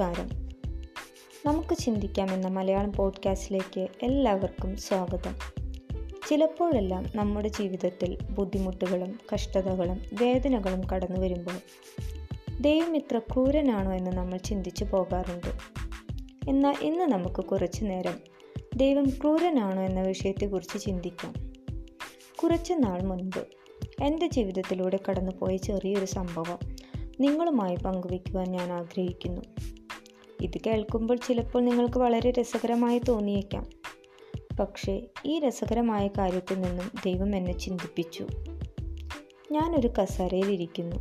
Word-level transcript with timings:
നമസ്കാരം. 0.00 0.48
നമുക്ക് 1.46 1.76
ചിന്തിക്കാം 1.76 2.34
എന്ന 2.34 2.48
മലയാളം 2.48 2.92
പോഡ്കാസ്റ്റിലേക്ക് 2.92 3.80
എല്ലാവർക്കും 4.02 4.76
സ്വാഗതം. 4.76 5.36
ചിലപ്പോഴെല്ലാം 6.28 7.06
നമ്മുടെ 7.14 7.48
ജീവിതത്തിൽ 7.48 8.18
ബുദ്ധിമുട്ടുകളും 8.30 9.18
കഷ്ടതകളും 9.34 10.00
വേദനകളും 10.20 10.86
കടന്നു 10.86 11.20
വരുമ്പോൾ 11.20 11.54
ദൈവം 12.60 12.96
ഇത്ര 12.96 13.18
ക്രൂരനാണോ 13.18 13.92
എന്ന് 13.94 14.10
നമ്മൾ 14.10 14.36
ചിന്തിച്ചു 14.36 14.84
പോകാറുണ്ട്. 14.84 15.58
എന്നാൽ 16.50 16.74
ഇന്ന് 16.80 17.04
നമുക്ക് 17.04 17.44
കുറച്ച് 17.44 17.84
നേരം 17.84 18.20
ദൈവം 18.76 19.04
ക്രൂരനാണോ 19.04 19.82
എന്ന 19.82 20.00
വിഷയത്തെക്കുറിച്ച് 20.00 20.78
ചിന്തിക്കാം. 20.78 21.34
കുറച്ച് 22.42 22.72
നാൾ 22.72 23.02
മുൻപ് 23.02 23.46
എന്റെ 24.02 24.26
ജീവിതത്തിലൂടെ 24.26 24.98
കടന്നുപോയ 25.10 25.56
ചെറിയൊരു 25.56 26.04
സംഭവം 26.04 26.58
നിങ്ങളുമായി 27.20 27.76
പങ്കുവയ്ക്കുവാൻ 27.76 28.46
ഞാൻ 28.46 28.72
ആഗ്രഹിക്കുന്നു. 28.72 29.42
ഇത് 30.40 30.58
കേൾക്കുമ്പോൾ 30.66 31.16
ചിലപ്പോൾ 31.16 31.62
നിങ്ങൾക്ക് 31.62 31.98
വളരെ 31.98 32.30
രസകരമായി 32.30 33.00
തോന്നിയേക്കാം. 33.08 33.66
പക്ഷേ 34.60 35.02
ഈ 35.24 35.38
രസകരമായ 35.38 36.08
കാര്യത്തിൽ 36.08 36.60
നിന്നും 36.60 36.90
ദൈവം 37.04 37.36
എന്നെ 37.36 37.58
ചിന്തിപ്പിച്ചു. 37.58 38.26
ഞാനൊരു 39.50 39.88
കസേരയിലിരിക്കുന്നു. 39.88 40.96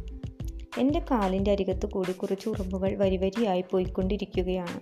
എന്റെ 0.78 1.00
കാലിന്റെ 1.00 1.52
അരികത്ത് 1.52 1.86
കൂടി 1.86 2.12
കുറച്ച് 2.12 2.50
ഉറുമ്പുകൾ 2.50 2.96
വരിവരിയായി 2.96 3.64
പോയിക്കൊണ്ടിരിക്കുകയാണ്. 3.72 4.82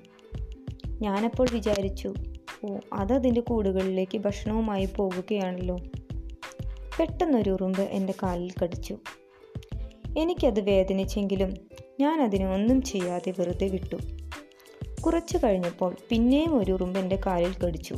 ഞാനപ്പോൾ 1.03 1.47
വിചാരിച്ചു 1.51 2.13
ഓ 2.65 2.77
അതതിന്റെ 2.93 3.41
കൂടുകളിലേക്ക് 3.41 4.17
ഭക്ഷണവുമായി 4.17 4.89
പോകുകയാണല്ലോ. 4.97 5.75
പെട്ടെന്നൊരു 6.99 7.49
ഉറുമ്പ് 7.49 7.81
എന്റെ 7.81 8.13
കാലിൽ 8.23 8.51
കടിച്ചു. 8.63 8.97
എനിക്കത് 10.17 10.61
വേദനിച്ചെങ്കിലും 10.61 11.53
ഞാൻ 11.99 12.21
അതിനെ 12.21 12.53
ഒന്നും 12.53 12.81
ചെയ്യാതെ 12.81 13.33
വെറുതെ 13.39 13.67
വിട്ടു. 13.67 13.95
കുറച്ചു 15.01 15.37
കഴിഞ്ഞപ്പോൾ 15.37 15.95
പിന്നെയും 16.09 16.57
ഒരു 16.57 16.71
ഉറുമ്പ് 16.71 16.99
എന്റെ 16.99 17.19
കാലിൽ 17.25 17.53
കടിച്ചു. 17.65 17.93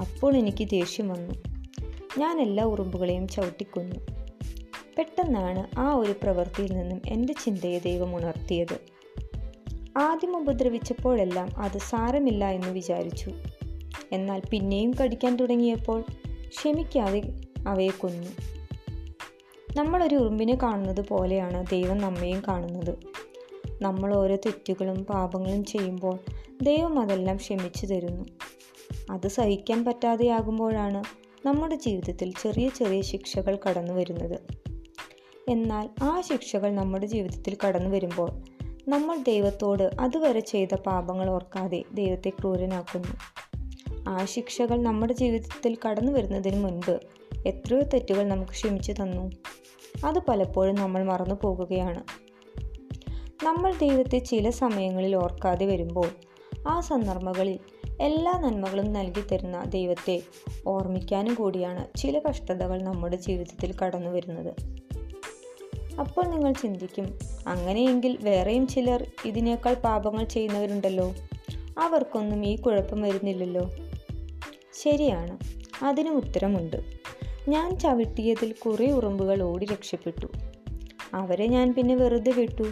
അപ്പോൾ 0.00 0.36
എനിക്ക് 0.36 0.68
ദേഷ്യം 0.68 1.08
വന്നു. 1.08 1.34
ഞാൻ 2.18 2.40
എല്ലാ 2.40 2.64
ഉറുമ്പുകളെയും 2.64 3.28
ചവിട്ടിക്കൊന്നു. 3.28 3.96
പെട്ടെന്നാണ് 4.98 5.80
ആ 5.80 5.94
ഒരു 5.94 6.12
പ്രവൃത്തിയിൽ 6.12 6.72
നിന്നും 6.72 7.02
എന്റെ 7.06 7.34
ചിന്തയെ 7.44 7.78
ദൈവം 7.78 8.16
ഉണർത്തിയത്. 8.16 8.78
ആദ്യം 9.98 10.36
ഉപദ്രവിച്ചപ്പോഴെല്ലാം 10.36 11.48
അത് 11.56 11.78
സാരമില്ല 11.78 12.50
എന്ന് 12.50 12.68
വിചാരിച്ചു. 12.68 13.32
എന്നാൽ 14.12 14.42
പിന്നെയും 14.50 14.94
കടിക്കാൻ 15.02 15.36
തുടങ്ങിയപ്പോൾ 15.36 16.04
ക്ഷമിക്കാതെ 16.48 17.22
അവയെ 17.66 17.90
കൊന്നു. 17.90 18.28
നമ്മളൊരു 19.76 20.16
ഉറുമ്പിനെ 20.16 20.58
കാണുന്നത് 20.62 21.08
പോലെയാണ് 21.08 21.66
ദൈവം 21.66 21.98
നമ്മയും 21.98 22.42
കാണുന്നത്. 22.48 23.13
നമ്മൾ 23.82 24.14
ഓരോ 24.14 24.36
തെറ്റുകളും 24.36 25.04
പാപങ്ങളും 25.04 25.64
ചെയ്യുമ്പോൾ 25.64 26.18
ദൈവം 26.62 26.98
അതെല്ലാം 26.98 27.36
ക്ഷമിച്ചു 27.36 27.86
തരുന്നു. 27.86 28.24
അത് 29.10 29.28
സഹിക്കാൻ 29.28 29.84
പറ്റാതെയാകുമ്പോഴാണ് 29.84 31.04
നമ്മുടെ 31.46 31.74
ജീവിതത്തിൽ 31.74 32.32
ചെറിയ 32.42 32.68
ചെറിയ 32.68 33.00
ശിക്ഷകൾ 33.00 33.58
കടന്നു 33.68 33.92
വരുന്നത്. 33.92 34.40
എന്നാൽ 35.48 35.88
ആ 36.02 36.20
ശിക്ഷകൾ 36.20 36.74
നമ്മുടെ 36.74 37.06
ജീവിതത്തിൽ 37.06 37.56
കടന്നു 37.66 37.90
വരുമ്പോൾ 37.90 38.30
നമ്മൾ 38.88 39.16
ദൈവത്തോട് 39.16 39.90
അതുവരെ 40.00 40.40
ചെയ്ത 40.40 40.74
പാപങ്ങൾ 40.74 41.30
ഓർക്കാതെ 41.30 41.84
ദൈവത്തെ 41.94 42.30
ക്രൂരനാക്കുന്നു. 42.30 43.08
ആ 44.08 44.24
ശിക്ഷകൾ 44.24 44.82
നമ്മുടെ 44.82 45.12
ജീവിതത്തിൽ 45.12 45.76
കടന്നു 45.88 46.12
വരുന്നതിന് 46.12 46.64
മുൻപ് 46.64 47.00
എത്രയോ 47.46 47.80
തെറ്റുകൾ 47.80 48.28
നമുക്ക് 48.28 48.52
ക്ഷമിച്ചു 48.52 48.92
തന്നു. 48.92 49.30
അത് 50.06 50.18
പലപ്പോഴും 50.28 50.74
നമ്മൾ 50.74 51.02
മറന്നു 51.02 51.34
പോകുകയാണ്. 51.42 52.23
നമ്മൾ 53.44 53.72
ദൈവത്തെ 53.72 54.18
ചില 54.18 54.50
സമയങ്ങളിൽ 54.50 55.16
ഓർക്കാതെ 55.16 55.66
വരുമ്പോൾ 55.66 56.06
ആ 56.68 56.80
സന്ദർഭങ്ങളിൽ 56.80 57.58
എല്ലാ 58.00 58.32
നന്മകളും 58.32 58.92
നൽകി 58.92 59.20
തരുന്ന 59.20 59.64
ദൈവത്തെ 59.64 60.22
ഓർമ്മിക്കാനും 60.66 61.34
കൂടിയാണ് 61.34 61.96
ചില 61.96 62.20
കഷ്ടതകൾ 62.28 62.82
നമ്മുടെ 62.82 63.16
ജീവിതത്തിൽ 63.16 63.74
കടന്നു 63.78 64.10
വരുന്നത്. 64.10 64.54
അപ്പോൾ 66.00 66.26
നിങ്ങൾ 66.26 66.52
ചിന്തിക്കും 66.52 67.18
അങ്ങനെയെങ്കിൽ 67.46 68.18
വേറെയും 68.22 68.66
ചിലർ 68.66 69.06
ഇതിനേക്കാൾ 69.24 69.74
പാപങ്ങൾ 69.74 70.24
ചെയ്യുന്നവരുണ്ടല്ലോ. 70.24 71.14
അവർക്കൊന്നും 71.78 72.46
ഈ 72.46 72.56
കുഴപ്പം 72.56 73.02
വരുന്നില്ലല്ലോ. 73.02 73.70
ശരിയാണ് 74.82 75.38
അതിന് 75.84 76.08
ഉത്തരമുണ്ട്. 76.08 76.76
ഞാൻ 77.48 77.78
ചവിട്ടിയതിൽ 77.78 78.52
കുറേ 78.52 78.86
ഉറുമ്പുകൾ 78.86 79.42
ഓടി 79.42 79.66
രക്ഷപ്പെട്ടു. 79.66 80.26
അവരെ 81.14 81.46
ഞാൻ 81.46 81.74
പിന്നെ 81.74 81.94
വെറുതെ 81.94 82.32
വിട്ടു. 82.32 82.64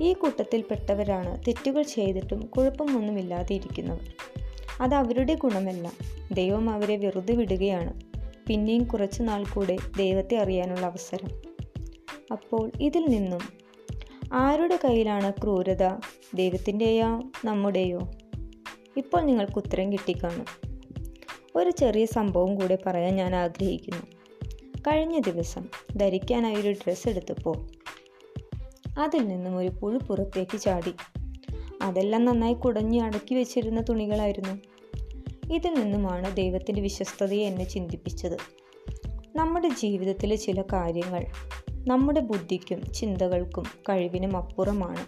ഈ 0.00 0.12
കൂട്ടത്തിൽപ്പെട്ടവരാണ് 0.12 1.42
തെറ്റുകൾ 1.48 1.82
ചെയ്തിട്ടും 1.82 2.40
കുഴപ്പമൊന്നുമില്ലാതെ 2.40 3.54
ഇരിക്കുന്നവർ 3.54 4.14
അത് 4.80 4.94
അവരുടെ 4.94 5.34
ഗുണമല്ല. 5.34 5.92
ദൈവം 6.32 6.70
അവരെ 6.70 6.96
വെറുതെ 6.96 7.34
വിടുകയാണ്. 7.34 8.00
പിന്നെയും 8.46 8.84
കുറച്ചു 8.84 9.22
നാൾ 9.22 9.44
കൂടെ 9.44 9.76
ദൈവത്തെ 9.98 10.36
അറിയാനുള്ള 10.36 10.86
അവസരം. 10.86 11.28
അപ്പോൾ 12.32 12.70
ഇതിൽ 12.80 13.06
നിന്നും 13.06 13.40
ആരുടെ 14.32 14.78
കയ്യിലാണ് 14.84 15.32
ക്രൂരത? 15.32 15.88
ദൈവത്തിന്റെയോ 16.34 17.22
നമ്മുടെയോ? 17.44 18.10
ഇപ്പോൾ 18.96 19.22
നിങ്ങൾക്ക് 19.22 19.58
ഉത്തരം 19.58 19.92
കിട്ടിക്കാണും. 19.92 20.76
ഒരു 21.56 21.70
ചെറിയ 21.70 22.06
സംഭവം 22.06 22.54
കൂടെ 22.54 22.78
പറയാൻ 22.86 23.16
ഞാൻ 23.16 23.34
ആഗ്രഹിക്കുന്നു. 23.34 24.02
കഴിഞ്ഞ 24.80 25.18
ദിവസം 25.18 25.68
ധരിക്കാനായി 25.96 26.54
ഒരു 26.54 26.70
ഡ്രസ്സ് 26.70 27.08
എടുത്തപ്പോൾ 27.08 27.75
അതിൽ 28.98 29.28
നിന്നും 29.28 29.56
ഒരു 29.56 29.68
പുഴു 29.68 29.98
പുറത്തേക്ക് 29.98 30.60
ചാടി. 30.60 30.94
അതെല്ലാം 31.82 32.24
നന്നായി 32.24 32.54
കുടഞ്ഞ് 32.54 33.00
അടക്കി 33.00 33.34
വെച്ചിരുന്ന 33.34 33.84
തുണികളായിരുന്നു. 33.88 34.58
ഇതിൽ 35.52 35.74
നിന്നുമാണ് 35.74 36.36
ദൈവത്തിന്റെ 36.36 36.82
വിശ്വസ്തതയെ 36.82 37.46
എന്നെ 37.46 37.64
ചിന്തിപ്പിച്ചത്. 37.64 38.36
നമ്മുടെ 39.36 39.68
ജീവിതത്തിലെ 39.68 40.36
ചില 40.36 40.62
കാര്യങ്ങൾ 40.72 41.26
നമ്മുടെ 41.70 42.20
ബുദ്ധിക്കും 42.20 42.92
ചിന്തകൾക്കും 42.92 43.64
കഴിവിനും 43.88 44.36
അപ്പുറമാണ്. 44.36 45.06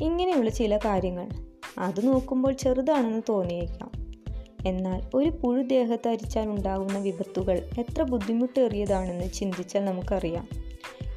ഇങ്ങനെയുള്ള 0.00 0.50
ചില 0.50 0.76
കാര്യങ്ങൾ 0.76 1.28
അത് 1.78 2.06
നോക്കുമ്പോൾ 2.06 2.52
ചെറുതാണെന്ന് 2.52 3.22
തോന്നിയേക്കാം. 3.28 3.90
എന്നാൽ 4.66 5.02
ഒരു 5.14 5.30
പുഴു 5.30 5.62
ഉണ്ടാകുന്ന 6.38 6.98
വിപത്തുകൾ 6.98 7.68
എത്ര 7.78 8.02
ബുദ്ധിമുട്ടേറിയതാണെന്ന് 8.02 9.32
ചിന്തിച്ചാൽ 9.32 9.84
നമുക്കറിയാം. 9.84 10.48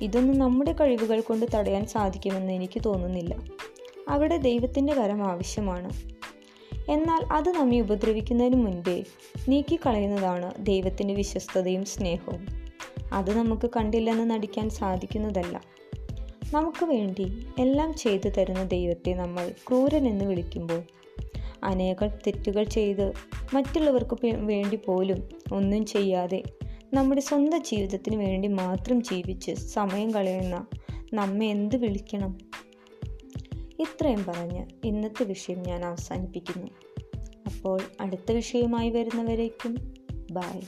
ഇതൊന്നും 0.04 0.40
നമ്മുടെ 0.40 0.72
കഴിവുകൾ 0.72 1.22
കൊണ്ട് 1.22 1.46
തടയാൻ 1.56 1.86
സാധിക്കുമെന്ന് 1.86 2.54
എനിക്ക് 2.54 2.82
തോന്നുന്നില്ല. 2.86 3.40
അവിടെ 4.10 4.38
ദൈവത്തിന്റെ 4.38 4.94
കരം 4.94 5.24
ആവശ്യമാണ്. 5.24 5.90
എന്നാൽ 6.92 7.34
അത് 7.34 7.50
നമ്മെ 7.50 7.80
ഉപദ്രവിക്കുന്നതിന് 7.80 8.66
മുൻപേ 8.66 9.04
നീക്കിക്കളയുന്നതാണ് 9.50 10.52
ദൈവത്തിന്റെ 10.60 11.14
വിശ്വസ്തതയും 11.14 11.86
സ്നേഹവും. 11.86 12.48
അത് 13.14 13.38
നമുക്ക് 13.38 13.70
കണ്ടില്ലെന്ന് 13.76 14.32
നടിക്കാൻ 14.32 14.70
സാധിക്കുന്നതല്ല. 14.70 15.62
നമുക്ക് 16.54 16.86
വേണ്ടി 16.86 17.48
എല്ലാം 17.60 17.94
ചെയ്തു 17.94 18.30
തരുന്ന 18.30 18.64
ദൈവത്തെ 18.64 19.14
നമ്മൾ 19.14 19.52
ക്രൂരൻ 19.70 20.08
എന്ന് 20.08 20.26
വിളിക്കുമ്പോൾ 20.26 20.82
അനേകം 21.64 22.08
തെറ്റുകൾ 22.08 22.64
ചെയ്ത് 22.64 23.12
മറ്റുള്ളവർക്ക് 23.54 24.18
വേണ്ടി 24.26 24.76
പോലും 24.76 25.24
ഒന്നും 25.54 25.86
ചെയ്യാതെ 25.86 26.44
നമ്മുടെ 26.94 27.22
സ്വന്തം 27.22 27.64
ജീവിതത്തിന് 27.64 28.16
വേണ്ടി 28.16 28.48
മാത്രം 28.48 29.04
ജീവിച്ച് 29.04 29.52
സമയം 29.52 30.12
കളയുന്ന 30.12 30.68
നമ്മെ 31.14 31.46
എന്ത് 31.46 31.76
വിളിക്കണം? 31.76 32.38
ഇത്രയും 33.80 34.26
പറഞ്ഞ് 34.26 34.66
ഇന്നത്തെ 34.86 35.24
വിഷയം 35.24 35.64
ഞാൻ 35.64 35.86
അവസാനിപ്പിക്കുന്നു. 35.86 36.68
അപ്പോൾ 37.46 37.82
അടുത്ത 38.02 38.32
വിഷയമായി 38.32 38.90
വരുന്നവരേക്കും 38.90 39.94
ബായ് 40.32 40.62